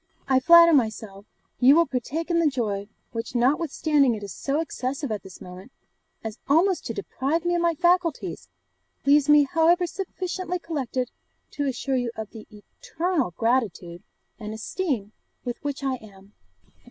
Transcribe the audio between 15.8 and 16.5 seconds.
I am,' etc.